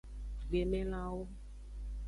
Gbemelanwo. 0.49 1.25